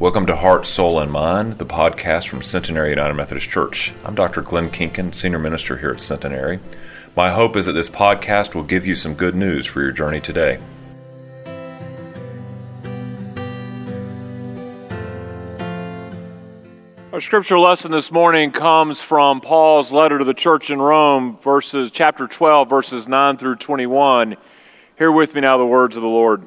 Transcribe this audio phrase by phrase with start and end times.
[0.00, 3.92] Welcome to Heart, Soul, and Mind, the podcast from Centenary United Methodist Church.
[4.04, 4.42] I'm Dr.
[4.42, 6.60] Glenn Kinken, Senior Minister here at Centenary.
[7.16, 10.20] My hope is that this podcast will give you some good news for your journey
[10.20, 10.60] today.
[17.12, 21.90] Our scripture lesson this morning comes from Paul's letter to the church in Rome, verses
[21.90, 24.36] chapter 12, verses 9 through 21.
[24.96, 26.46] Hear with me now the words of the Lord.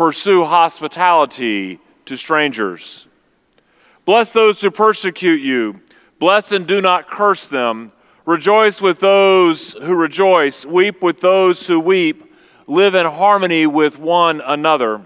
[0.00, 3.06] pursue hospitality to strangers.
[4.06, 5.82] Bless those who persecute you.
[6.18, 7.92] Bless and do not curse them.
[8.24, 10.64] Rejoice with those who rejoice.
[10.64, 12.34] Weep with those who weep.
[12.66, 15.02] Live in harmony with one another.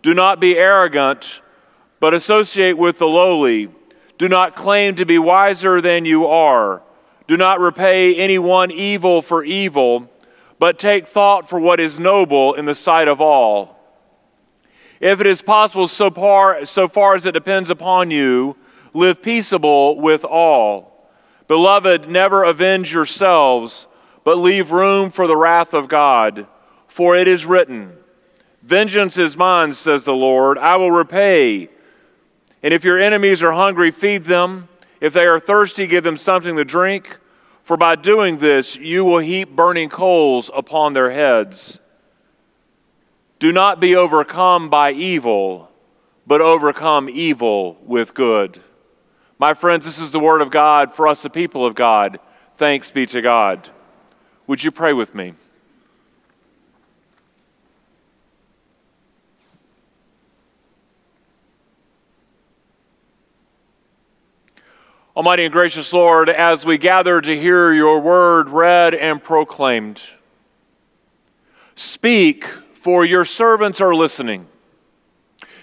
[0.00, 1.42] Do not be arrogant,
[2.00, 3.68] but associate with the lowly.
[4.16, 6.82] Do not claim to be wiser than you are.
[7.26, 10.10] Do not repay anyone evil for evil,
[10.58, 13.76] but take thought for what is noble in the sight of all.
[15.00, 18.56] If it is possible, so far, so far as it depends upon you,
[18.92, 21.08] live peaceable with all.
[21.48, 23.88] Beloved, never avenge yourselves,
[24.24, 26.46] but leave room for the wrath of God.
[26.86, 27.96] For it is written,
[28.62, 31.70] Vengeance is mine, says the Lord, I will repay.
[32.62, 34.68] And if your enemies are hungry, feed them.
[35.00, 37.18] If they are thirsty, give them something to drink.
[37.62, 41.80] For by doing this, you will heap burning coals upon their heads.
[43.40, 45.70] Do not be overcome by evil,
[46.26, 48.60] but overcome evil with good.
[49.38, 52.20] My friends, this is the word of God for us, the people of God.
[52.58, 53.70] Thanks be to God.
[54.46, 55.32] Would you pray with me?
[65.16, 70.10] Almighty and gracious Lord, as we gather to hear your word read and proclaimed,
[71.74, 72.44] speak
[72.80, 74.46] for your servants are listening.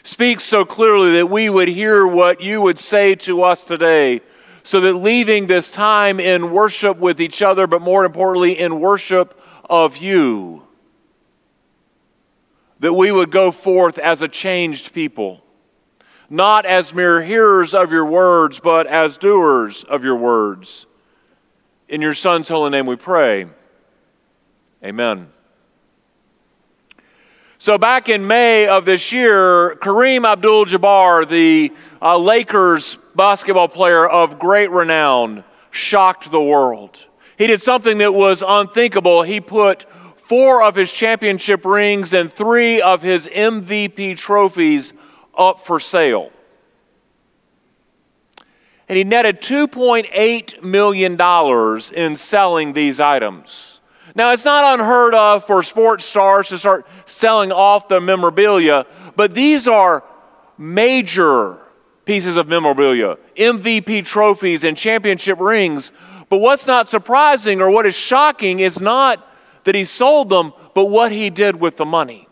[0.04, 4.22] Speak so clearly that we would hear what you would say to us today,
[4.62, 9.42] so that leaving this time in worship with each other, but more importantly, in worship
[9.68, 10.62] of you,
[12.80, 15.44] that we would go forth as a changed people,
[16.30, 20.86] not as mere hearers of your words, but as doers of your words.
[21.90, 23.48] In your Son's holy name we pray.
[24.84, 25.32] Amen.
[27.60, 34.08] So, back in May of this year, Kareem Abdul Jabbar, the uh, Lakers basketball player
[34.08, 37.08] of great renown, shocked the world.
[37.36, 39.24] He did something that was unthinkable.
[39.24, 44.94] He put four of his championship rings and three of his MVP trophies
[45.36, 46.32] up for sale.
[48.88, 51.20] And he netted $2.8 million
[51.94, 53.77] in selling these items.
[54.18, 59.36] Now, it's not unheard of for sports stars to start selling off their memorabilia, but
[59.36, 60.04] these are
[60.58, 61.60] major
[62.04, 65.92] pieces of memorabilia MVP trophies and championship rings.
[66.30, 69.24] But what's not surprising or what is shocking is not
[69.66, 72.28] that he sold them, but what he did with the money.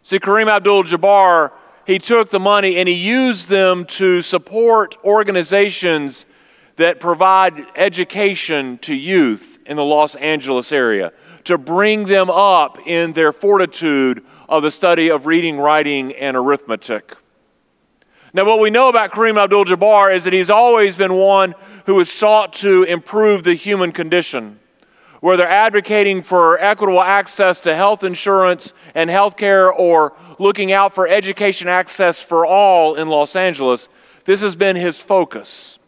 [0.00, 1.52] See, Kareem Abdul Jabbar,
[1.86, 6.24] he took the money and he used them to support organizations
[6.80, 11.12] that provide education to youth in the Los Angeles area,
[11.44, 17.16] to bring them up in their fortitude of the study of reading, writing, and arithmetic.
[18.32, 21.54] Now, what we know about Kareem Abdul Jabbar is that he's always been one
[21.84, 24.58] who has sought to improve the human condition,
[25.20, 31.06] whether advocating for equitable access to health insurance and health care or looking out for
[31.06, 33.90] education access for all in Los Angeles.
[34.24, 35.78] This has been his focus.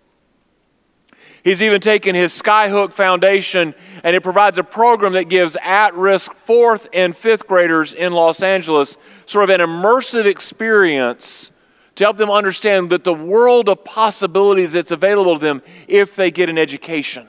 [1.44, 3.75] He's even taken his Skyhook Foundation
[4.05, 8.43] and it provides a program that gives at risk fourth and fifth graders in Los
[8.43, 8.97] Angeles
[9.27, 11.50] sort of an immersive experience
[11.97, 16.31] to help them understand that the world of possibilities that's available to them if they
[16.31, 17.29] get an education.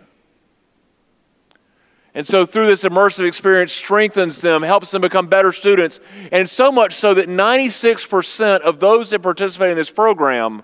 [2.15, 5.99] And so, through this immersive experience, strengthens them, helps them become better students,
[6.31, 10.61] and so much so that 96% of those that participate in this program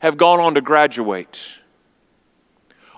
[0.00, 1.57] have gone on to graduate.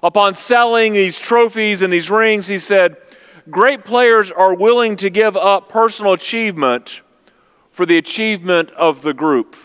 [0.02, 2.96] Upon selling these trophies and these rings, he said,
[3.50, 7.02] great players are willing to give up personal achievement
[7.70, 9.56] for the achievement of the group.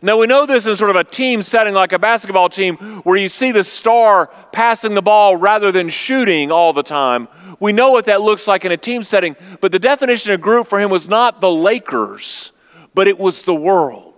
[0.00, 3.16] Now, we know this in sort of a team setting, like a basketball team, where
[3.16, 7.28] you see the star passing the ball rather than shooting all the time.
[7.60, 10.66] We know what that looks like in a team setting, but the definition of group
[10.66, 12.52] for him was not the Lakers,
[12.94, 14.11] but it was the world.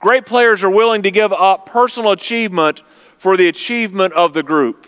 [0.00, 2.82] Great players are willing to give up personal achievement
[3.18, 4.86] for the achievement of the group.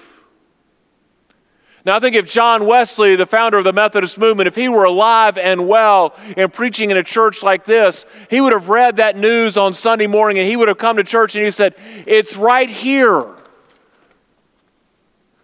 [1.85, 4.85] Now, I think if John Wesley, the founder of the Methodist movement, if he were
[4.85, 9.17] alive and well and preaching in a church like this, he would have read that
[9.17, 11.75] news on Sunday morning and he would have come to church and he said,
[12.07, 13.27] It's right here.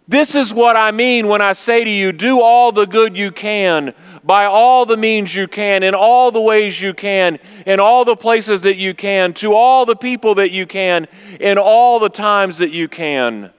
[0.07, 3.31] This is what I mean when I say to you, do all the good you
[3.31, 3.93] can,
[4.25, 8.17] by all the means you can, in all the ways you can, in all the
[8.17, 11.07] places that you can, to all the people that you can,
[11.41, 13.53] in all the times that you can,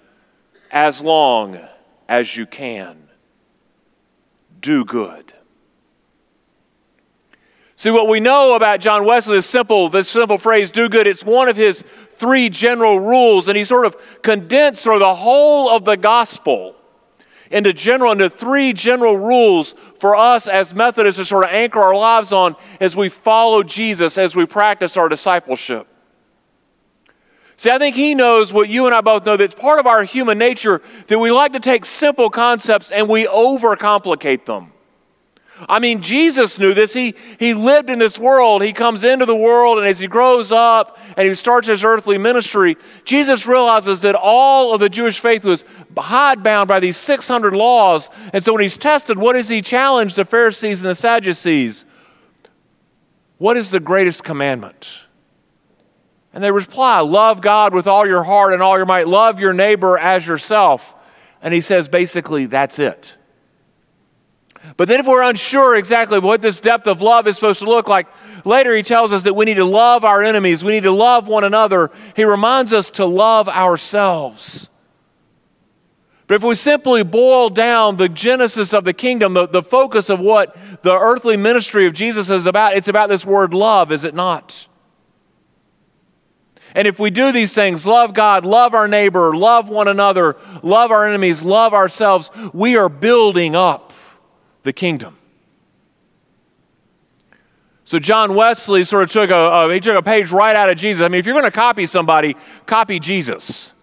[0.71, 1.59] as long
[2.07, 3.09] as you can.
[4.59, 5.33] Do good.
[7.75, 11.07] See, what we know about John Wesley is simple, this simple phrase, do good.
[11.07, 15.69] It's one of his three general rules, and he sort of condensed of the whole
[15.69, 16.75] of the gospel
[17.51, 21.95] into general into three general rules for us as Methodists to sort of anchor our
[21.95, 25.87] lives on as we follow Jesus, as we practice our discipleship.
[27.57, 29.87] See, I think he knows what you and I both know that it's part of
[29.87, 34.71] our human nature that we like to take simple concepts and we overcomplicate them.
[35.67, 36.93] I mean, Jesus knew this.
[36.93, 38.63] He, he lived in this world.
[38.63, 42.17] He comes into the world, and as he grows up and he starts his earthly
[42.17, 45.65] ministry, Jesus realizes that all of the Jewish faith was
[45.97, 48.09] hidebound by these 600 laws.
[48.31, 51.85] And so when he's tested, what does he challenge the Pharisees and the Sadducees?
[53.37, 55.05] What is the greatest commandment?
[56.33, 59.07] And they reply, Love God with all your heart and all your might.
[59.07, 60.95] Love your neighbor as yourself.
[61.41, 63.15] And he says, basically, that's it.
[64.77, 67.87] But then, if we're unsure exactly what this depth of love is supposed to look
[67.87, 68.07] like,
[68.45, 71.27] later he tells us that we need to love our enemies, we need to love
[71.27, 71.91] one another.
[72.15, 74.69] He reminds us to love ourselves.
[76.27, 80.19] But if we simply boil down the genesis of the kingdom, the, the focus of
[80.19, 84.13] what the earthly ministry of Jesus is about, it's about this word love, is it
[84.13, 84.67] not?
[86.75, 90.91] And if we do these things, love God, love our neighbor, love one another, love
[90.91, 93.88] our enemies, love ourselves, we are building up
[94.63, 95.17] the kingdom.
[97.85, 101.03] So John Wesley sort of took a, he took a page right out of Jesus.
[101.03, 102.35] I mean, if you're going to copy somebody,
[102.67, 103.73] copy Jesus.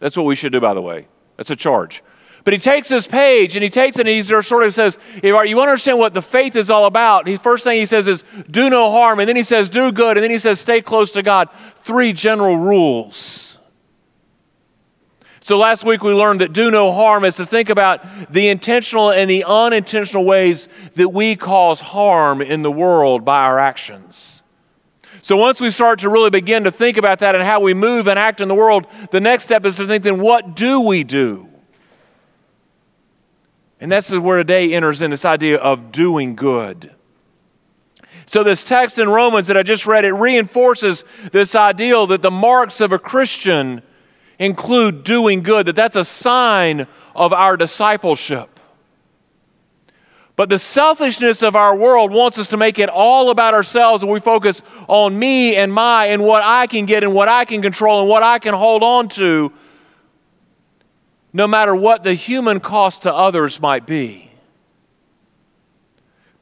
[0.00, 1.06] That's what we should do, by the way.
[1.36, 2.02] That's a charge.
[2.44, 5.34] But he takes this page and he takes it and he sort of says, you
[5.34, 7.26] want to understand what the faith is all about.
[7.26, 9.20] The first thing he says is, do no harm.
[9.20, 10.16] And then he says, do good.
[10.16, 11.50] And then he says, stay close to God.
[11.80, 13.47] Three general rules.
[15.48, 19.10] So last week we learned that do no harm is to think about the intentional
[19.10, 24.42] and the unintentional ways that we cause harm in the world by our actions.
[25.22, 28.08] So once we start to really begin to think about that and how we move
[28.08, 31.02] and act in the world, the next step is to think then what do we
[31.02, 31.48] do?
[33.80, 36.94] And that's where today enters in this idea of doing good.
[38.26, 42.30] So, this text in Romans that I just read, it reinforces this ideal that the
[42.30, 43.80] marks of a Christian
[44.38, 48.58] include doing good, that that's a sign of our discipleship.
[50.36, 54.12] But the selfishness of our world wants us to make it all about ourselves, and
[54.12, 57.60] we focus on me and my and what I can get and what I can
[57.60, 59.52] control and what I can hold on to,
[61.32, 64.30] no matter what the human cost to others might be.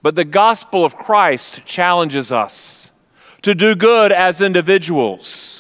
[0.03, 2.93] But the gospel of Christ challenges us
[3.41, 5.56] to do good as individuals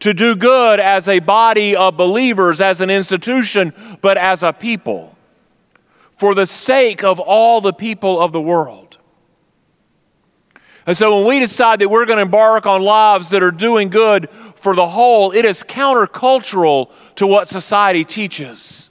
[0.00, 5.16] to do good as a body of believers, as an institution, but as a people,
[6.16, 8.98] for the sake of all the people of the world.
[10.86, 13.90] And so when we decide that we're going to embark on lives that are doing
[13.90, 18.90] good for the whole, it is countercultural to what society teaches.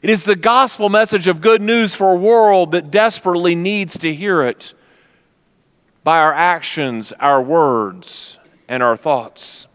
[0.00, 4.14] It is the gospel message of good news for a world that desperately needs to
[4.14, 4.72] hear it
[6.04, 8.38] by our actions, our words,
[8.68, 9.66] and our thoughts.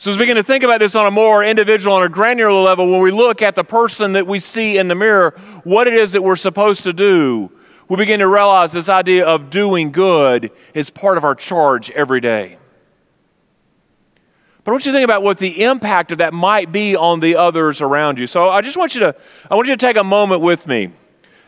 [0.00, 2.52] So, as we begin to think about this on a more individual and a granular
[2.52, 5.94] level, when we look at the person that we see in the mirror, what it
[5.94, 7.50] is that we're supposed to do,
[7.88, 12.20] we begin to realize this idea of doing good is part of our charge every
[12.20, 12.58] day.
[14.62, 17.20] But I want you to think about what the impact of that might be on
[17.20, 18.26] the others around you.
[18.26, 19.16] So I just want you to
[19.50, 20.92] I want you to take a moment with me.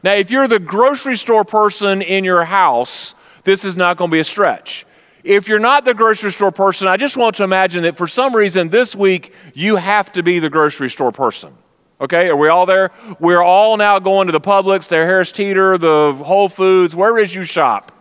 [0.02, 3.14] Now, if you're the grocery store person in your house,
[3.45, 4.87] this is not going to be a stretch.
[5.22, 8.34] If you're not the grocery store person, I just want to imagine that for some
[8.34, 11.54] reason this week you have to be the grocery store person.
[12.00, 12.90] Okay, are we all there?
[13.18, 17.34] We're all now going to the Publix, the Harris Teeter, the Whole Foods, where is
[17.34, 17.92] you shop.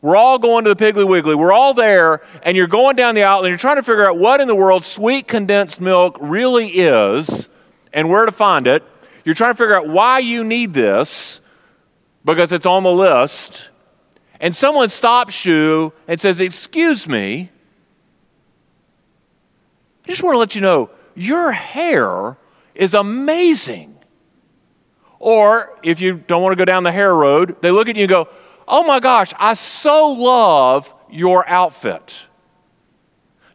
[0.00, 1.34] We're all going to the Piggly Wiggly.
[1.34, 4.18] We're all there, and you're going down the aisle and you're trying to figure out
[4.18, 7.48] what in the world sweet condensed milk really is
[7.92, 8.82] and where to find it.
[9.24, 11.40] You're trying to figure out why you need this
[12.24, 13.70] because it's on the list.
[14.40, 17.50] And someone stops you and says, Excuse me.
[20.04, 22.38] I just want to let you know your hair
[22.74, 23.96] is amazing.
[25.18, 28.02] Or if you don't want to go down the hair road, they look at you
[28.02, 28.28] and go,
[28.66, 32.26] Oh my gosh, I so love your outfit.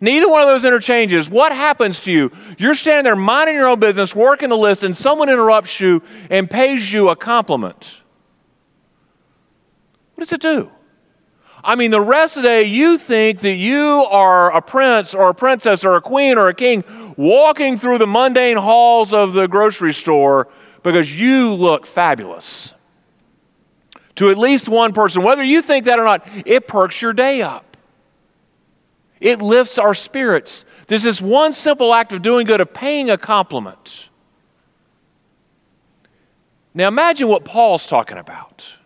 [0.01, 1.29] Neither one of those interchanges.
[1.29, 2.29] What happens to you?
[2.57, 6.49] You're standing there minding your own business, working the list, and someone interrupts you and
[6.49, 8.02] pays you a compliment.
[10.15, 10.71] What does it do?
[11.63, 15.29] I mean, the rest of the day, you think that you are a prince or
[15.29, 16.83] a princess or a queen or a king
[17.15, 20.49] walking through the mundane halls of the grocery store
[20.83, 22.73] because you look fabulous.
[24.15, 27.41] To at least one person, whether you think that or not, it perks your day
[27.41, 27.77] up.
[29.21, 30.65] It lifts our spirits.
[30.87, 34.09] There's this one simple act of doing good, of paying a compliment.
[36.73, 38.77] Now imagine what Paul's talking about.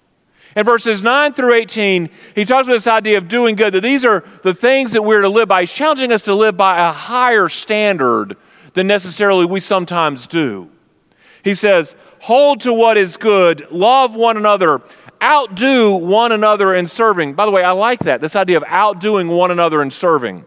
[0.58, 4.04] In verses 9 through 18, he talks about this idea of doing good, that these
[4.04, 5.62] are the things that we're to live by.
[5.62, 8.36] He's challenging us to live by a higher standard
[8.74, 10.72] than necessarily we sometimes do.
[11.44, 14.82] He says, Hold to what is good, love one another,
[15.22, 17.36] outdo one another in serving.
[17.36, 20.44] By the way, I like that, this idea of outdoing one another in serving.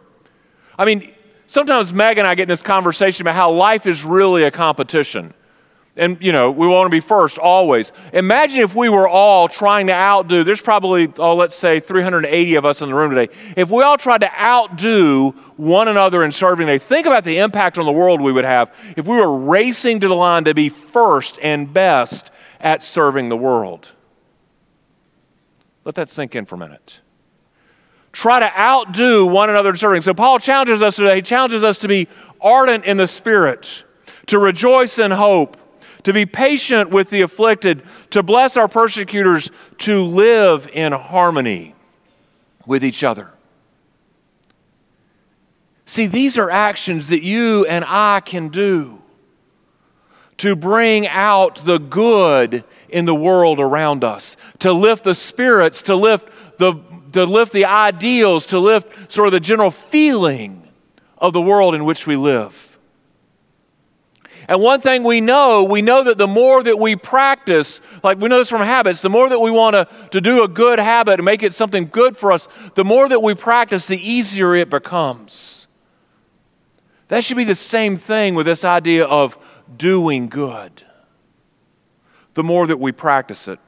[0.77, 1.15] I mean,
[1.47, 5.35] sometimes Meg and I get in this conversation about how life is really a competition
[5.97, 7.93] and you know we want to be first always.
[8.13, 12.65] Imagine if we were all trying to outdo there's probably oh let's say 380 of
[12.65, 13.33] us in the room today.
[13.57, 17.79] If we all tried to outdo one another in serving today think about the impact
[17.79, 20.69] on the world we would have if we were racing to the line to be
[20.69, 22.31] first and best
[22.61, 23.93] at serving the world.
[25.85, 27.01] Let that sink in for a minute.
[28.13, 30.03] Try to outdo one another in serving.
[30.03, 32.07] So paul challenges us today he challenges us to be
[32.41, 33.85] ardent in the spirit
[34.27, 35.57] to rejoice in hope
[36.05, 41.75] to be patient with the afflicted, to bless our persecutors, to live in harmony
[42.67, 43.31] with each other.
[45.85, 49.03] See, these are actions that you and I can do
[50.37, 55.95] to bring out the good in the world around us, to lift the spirits, to
[55.95, 56.29] lift
[56.59, 56.75] the,
[57.13, 60.67] to lift the ideals, to lift sort of the general feeling
[61.19, 62.70] of the world in which we live.
[64.51, 68.29] And one thing we know, we know that the more that we practice, like we
[68.29, 71.21] know this from habits, the more that we want to, to do a good habit
[71.21, 74.69] and make it something good for us, the more that we practice, the easier it
[74.69, 75.69] becomes.
[77.07, 79.39] That should be the same thing with this idea of
[79.77, 80.83] doing good.
[82.35, 83.61] The more that we practice it.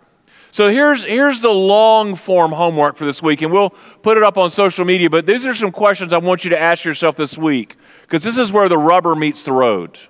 [0.50, 4.36] So here's, here's the long form homework for this week, and we'll put it up
[4.36, 5.08] on social media.
[5.08, 8.36] But these are some questions I want you to ask yourself this week, because this
[8.36, 10.00] is where the rubber meets the road.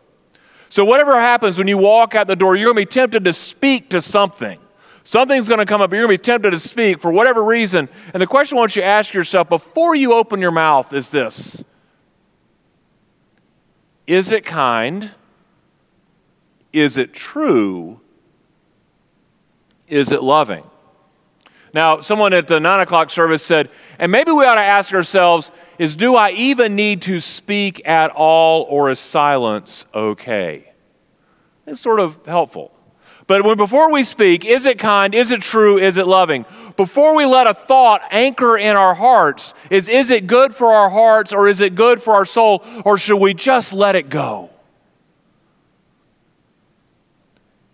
[0.73, 3.35] So, whatever happens when you walk out the door, you're going to be tempted to
[3.35, 4.59] speak to something.
[5.05, 5.93] Something's going to come up.
[5.93, 7.91] You're going to be tempted to speak for whatever reason.
[8.14, 11.11] And the question I want you to ask yourself before you open your mouth is
[11.11, 11.62] this
[14.07, 15.11] Is it kind?
[16.73, 18.00] Is it true?
[19.88, 20.64] Is it loving?
[21.75, 25.50] Now, someone at the nine o'clock service said, and maybe we ought to ask ourselves
[25.79, 30.73] is do I even need to speak at all or is silence okay?
[31.67, 32.73] It's sort of helpful.
[33.26, 35.14] But when, before we speak, is it kind?
[35.14, 35.79] Is it true?
[35.79, 36.45] Is it loving?
[36.76, 40.91] Before we let a thought anchor in our hearts, is is it good for our
[40.91, 44.50] hearts or is it good for our soul or should we just let it go?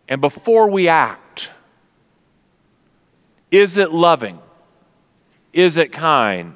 [0.09, 1.23] And before we act,
[3.51, 4.41] is it loving?
[5.53, 6.55] Is it kind?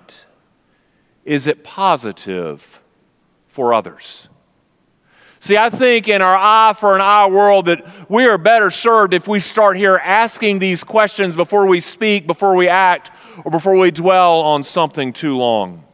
[1.25, 2.81] Is it positive
[3.49, 4.29] for others?
[5.39, 9.13] See, I think in our eye for an eye world that we are better served
[9.13, 13.11] if we start here asking these questions before we speak, before we act,
[13.45, 15.85] or before we dwell on something too long.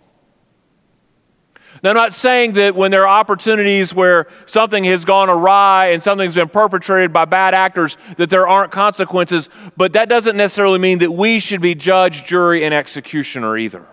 [1.83, 6.03] Now, I'm not saying that when there are opportunities where something has gone awry and
[6.03, 10.99] something's been perpetrated by bad actors, that there aren't consequences, but that doesn't necessarily mean
[10.99, 13.87] that we should be judge, jury, and executioner either.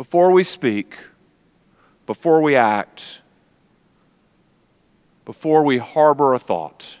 [0.00, 0.96] before we speak,
[2.06, 3.20] before we act,
[5.26, 7.00] before we harbor a thought.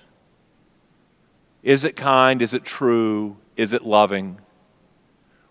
[1.62, 2.42] Is it kind?
[2.42, 3.38] Is it true?
[3.56, 4.38] Is it loving?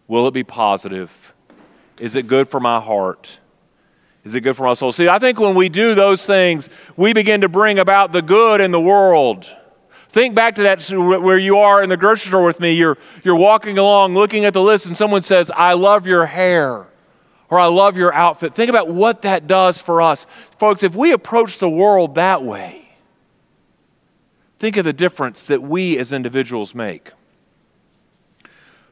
[0.10, 1.34] Will it be positive?
[2.00, 3.40] Is it good for my heart?
[4.26, 4.92] Is it good for my soul?
[4.92, 8.60] See, I think when we do those things, we begin to bring about the good
[8.60, 9.46] in the world.
[10.10, 12.74] Think back to that where you are in the grocery store with me.
[12.74, 16.88] You're, you're walking along looking at the list, and someone says, I love your hair
[17.52, 18.56] or I love your outfit.
[18.56, 20.26] Think about what that does for us.
[20.58, 22.96] Folks, if we approach the world that way,
[24.58, 27.12] think of the difference that we as individuals make.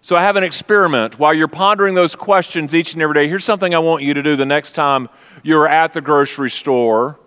[0.02, 1.20] So, I have an experiment.
[1.20, 4.24] While you're pondering those questions each and every day, here's something I want you to
[4.24, 5.10] do the next time
[5.44, 7.20] you're at the grocery store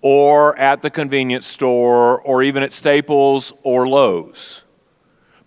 [0.00, 4.62] or at the convenience store or even at Staples or Lowe's.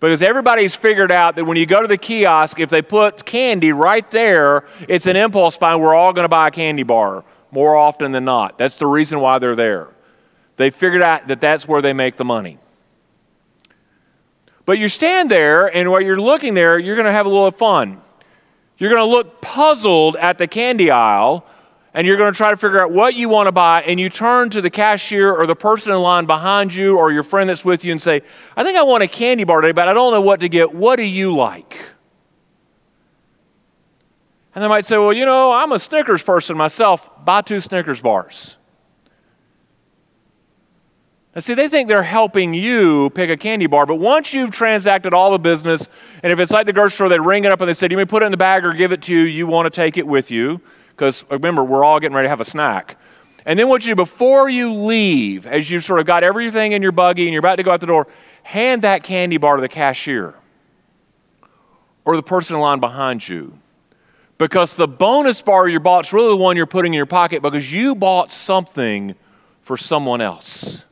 [0.00, 3.72] Because everybody's figured out that when you go to the kiosk, if they put candy
[3.72, 5.76] right there, it's an impulse buy.
[5.76, 8.58] We're all going to buy a candy bar more often than not.
[8.58, 9.88] That's the reason why they're there.
[10.56, 12.58] They figured out that that's where they make the money.
[14.64, 17.50] But you stand there, and while you're looking there, you're going to have a little
[17.50, 18.00] fun.
[18.78, 21.44] You're going to look puzzled at the candy aisle,
[21.94, 23.82] and you're going to try to figure out what you want to buy.
[23.82, 27.22] And you turn to the cashier or the person in line behind you or your
[27.22, 28.22] friend that's with you and say,
[28.56, 30.72] I think I want a candy bar today, but I don't know what to get.
[30.74, 31.84] What do you like?
[34.54, 37.08] And they might say, Well, you know, I'm a Snickers person myself.
[37.24, 38.56] Buy two Snickers bars.
[41.34, 45.14] And see, they think they're helping you pick a candy bar, but once you've transacted
[45.14, 45.88] all the business,
[46.22, 47.96] and if it's like the grocery store, they ring it up and they say, You
[47.96, 49.96] may put it in the bag or give it to you, you want to take
[49.96, 50.60] it with you.
[50.90, 52.98] Because remember, we're all getting ready to have a snack.
[53.46, 56.82] And then what you do before you leave, as you've sort of got everything in
[56.82, 58.06] your buggy and you're about to go out the door,
[58.42, 60.34] hand that candy bar to the cashier
[62.04, 63.58] or the person in line behind you.
[64.36, 67.42] Because the bonus bar you bought is really the one you're putting in your pocket
[67.42, 69.14] because you bought something
[69.62, 70.84] for someone else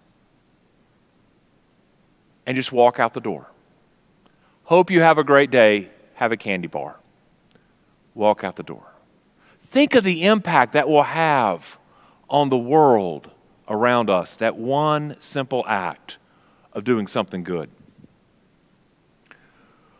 [2.47, 3.50] and just walk out the door.
[4.64, 5.90] Hope you have a great day.
[6.14, 6.97] Have a candy bar.
[8.14, 8.92] Walk out the door.
[9.62, 11.78] Think of the impact that will have
[12.28, 13.30] on the world
[13.68, 16.18] around us, that one simple act
[16.72, 17.70] of doing something good.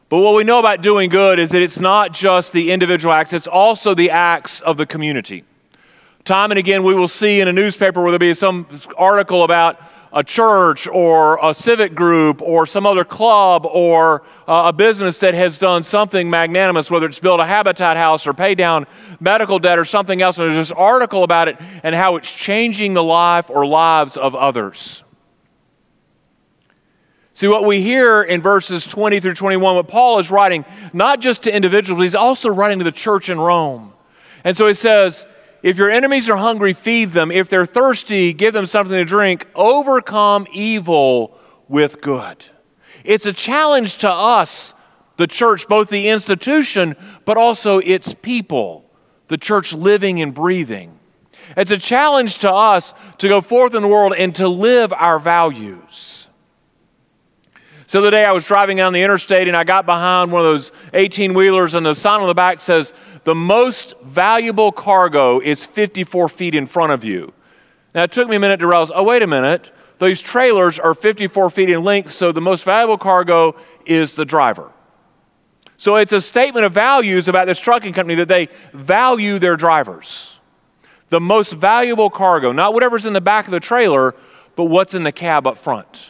[0.09, 3.33] But what we know about doing good is that it's not just the individual acts,
[3.33, 5.45] it's also the acts of the community.
[6.25, 8.67] Time and again, we will see in a newspaper where there'll be some
[8.99, 9.81] article about
[10.13, 15.35] a church or a civic group or some other club or uh, a business that
[15.35, 18.87] has done something magnanimous, whether it's built a habitat house or pay down
[19.21, 20.39] medical debt or something else.
[20.39, 24.35] And there's this article about it and how it's changing the life or lives of
[24.35, 25.05] others.
[27.33, 31.45] See, what we hear in verses 20 through 21, what Paul is writing, not just
[31.45, 33.95] to individuals, he's also writing to the church in Rome.
[34.45, 35.27] And so he says,
[35.63, 37.31] if your enemies are hungry, feed them.
[37.31, 39.47] If they're thirsty, give them something to drink.
[39.55, 42.47] Overcome evil with good.
[43.05, 44.75] It's a challenge to us,
[45.17, 48.91] the church, both the institution, but also its people,
[49.29, 50.99] the church living and breathing.
[51.57, 55.19] It's a challenge to us to go forth in the world and to live our
[55.19, 56.20] values.
[57.91, 60.47] So the day I was driving down the interstate and I got behind one of
[60.47, 62.93] those 18 wheelers, and the sign on the back says,
[63.25, 67.33] The most valuable cargo is 54 feet in front of you.
[67.93, 69.73] Now it took me a minute to realize, oh, wait a minute.
[69.99, 74.71] Those trailers are 54 feet in length, so the most valuable cargo is the driver.
[75.77, 80.39] So it's a statement of values about this trucking company that they value their drivers.
[81.09, 84.15] The most valuable cargo, not whatever's in the back of the trailer,
[84.55, 86.10] but what's in the cab up front.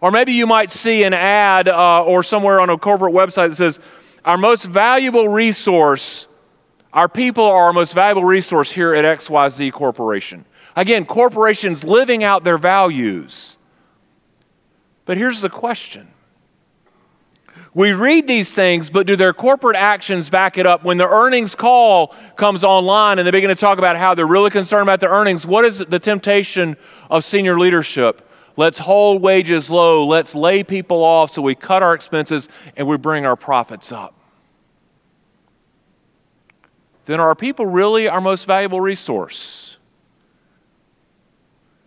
[0.00, 3.56] Or maybe you might see an ad uh, or somewhere on a corporate website that
[3.56, 3.80] says,
[4.24, 6.28] Our most valuable resource,
[6.92, 10.44] our people are our most valuable resource here at XYZ Corporation.
[10.76, 13.56] Again, corporations living out their values.
[15.04, 16.08] But here's the question
[17.74, 20.84] we read these things, but do their corporate actions back it up?
[20.84, 24.50] When the earnings call comes online and they begin to talk about how they're really
[24.50, 26.76] concerned about their earnings, what is the temptation
[27.10, 28.27] of senior leadership?
[28.58, 30.04] Let's hold wages low.
[30.04, 34.14] Let's lay people off so we cut our expenses and we bring our profits up.
[37.04, 39.78] Then are people really our most valuable resource?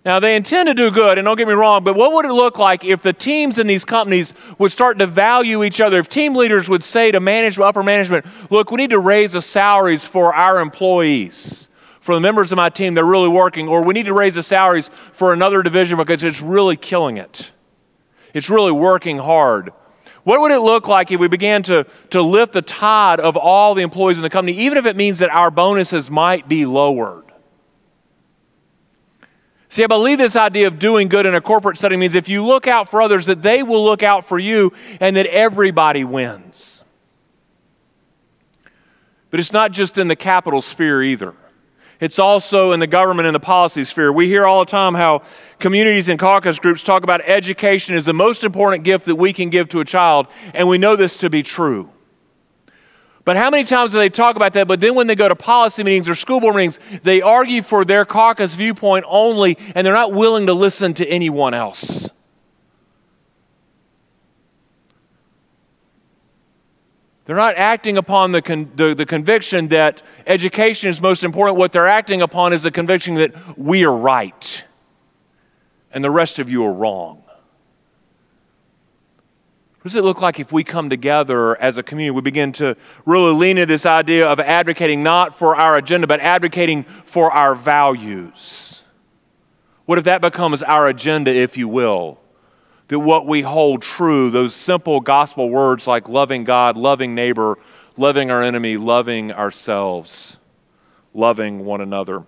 [0.05, 2.31] Now, they intend to do good, and don't get me wrong, but what would it
[2.31, 5.99] look like if the teams in these companies would start to value each other?
[5.99, 9.41] If team leaders would say to management, upper management, look, we need to raise the
[9.41, 11.67] salaries for our employees
[12.01, 14.35] for the members of my team that are really working, or we need to raise
[14.35, 17.51] the salaries for another division because it's really killing it.
[18.33, 19.71] It's really working hard.
[20.23, 23.73] What would it look like if we began to, to lift the tide of all
[23.75, 27.25] the employees in the company, even if it means that our bonuses might be lowered?
[29.69, 32.43] See, I believe this idea of doing good in a corporate setting means if you
[32.43, 36.83] look out for others, that they will look out for you and that everybody wins.
[39.29, 41.33] But it's not just in the capital sphere either.
[42.01, 44.11] It's also in the government and the policy sphere.
[44.11, 45.21] We hear all the time how
[45.59, 49.51] communities and caucus groups talk about education is the most important gift that we can
[49.51, 51.91] give to a child, and we know this to be true.
[53.23, 54.67] But how many times do they talk about that?
[54.67, 57.85] But then when they go to policy meetings or school board meetings, they argue for
[57.85, 62.09] their caucus viewpoint only, and they're not willing to listen to anyone else.
[67.31, 71.57] They're not acting upon the, con- the, the, conviction that education is most important.
[71.57, 74.65] What they're acting upon is the conviction that we are right
[75.93, 77.23] and the rest of you are wrong.
[79.77, 82.11] What does it look like if we come together as a community?
[82.11, 86.19] We begin to really lean into this idea of advocating not for our agenda, but
[86.19, 88.83] advocating for our values.
[89.85, 92.20] What if that becomes our agenda, if you will?
[92.91, 97.57] That what we hold true, those simple gospel words like loving God, loving neighbor,
[97.95, 100.35] loving our enemy, loving ourselves,
[101.13, 102.25] loving one another.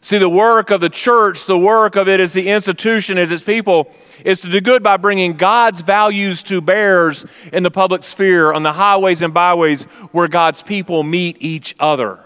[0.00, 3.44] See, the work of the church, the work of it as the institution, as its
[3.44, 3.92] people,
[4.24, 8.64] is to do good by bringing God's values to bears in the public sphere, on
[8.64, 12.18] the highways and byways where God's people meet each other,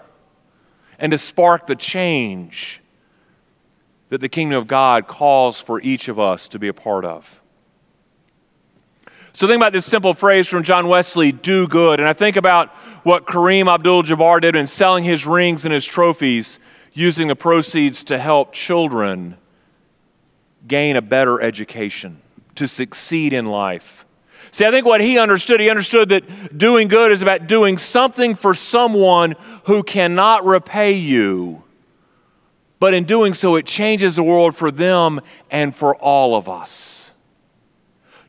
[0.99, 2.80] and to spark the change
[4.11, 7.41] that the kingdom of God calls for each of us to be a part of.
[9.33, 12.01] So think about this simple phrase from John Wesley, do good.
[12.01, 12.71] And I think about
[13.05, 16.59] what Kareem Abdul Jabbar did in selling his rings and his trophies
[16.93, 19.37] using the proceeds to help children
[20.67, 22.21] gain a better education,
[22.57, 24.05] to succeed in life.
[24.51, 28.35] See, I think what he understood, he understood that doing good is about doing something
[28.35, 31.63] for someone who cannot repay you.
[32.81, 37.13] But in doing so, it changes the world for them and for all of us.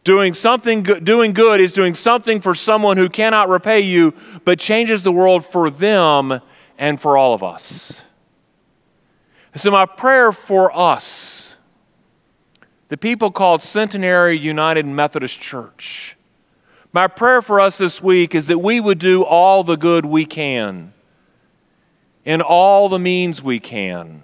[0.03, 5.03] Doing something doing good is doing something for someone who cannot repay you, but changes
[5.03, 6.41] the world for them
[6.77, 8.03] and for all of us.
[9.55, 11.55] So, my prayer for us,
[12.89, 16.17] the people called Centenary United Methodist Church,
[16.91, 20.25] my prayer for us this week is that we would do all the good we
[20.25, 20.93] can,
[22.25, 24.23] in all the means we can,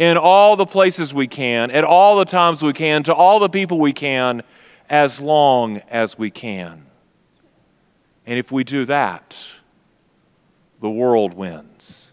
[0.00, 3.50] in all the places we can, at all the times we can, to all the
[3.50, 4.42] people we can,
[4.88, 6.86] as long as we can.
[8.24, 9.36] And if we do that,
[10.80, 12.12] the world wins.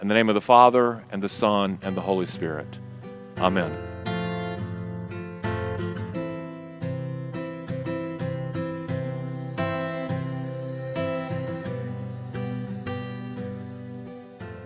[0.00, 2.78] In the name of the Father, and the Son, and the Holy Spirit.
[3.38, 3.97] Amen.